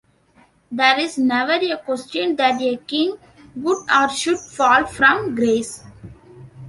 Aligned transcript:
There 0.71 0.99
is 0.99 1.19
never 1.19 1.51
a 1.63 1.77
question 1.77 2.35
that 2.37 2.59
a 2.59 2.77
king 2.77 3.17
could 3.53 3.85
or 3.87 4.09
should 4.09 4.39
fall 4.39 4.87
from 4.87 5.35
grace. 5.35 5.83